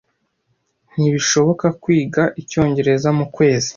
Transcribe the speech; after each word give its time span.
Ntibishoboka 0.93 1.65
kwiga 1.81 2.23
icyongereza 2.41 3.09
mukwezi. 3.17 3.69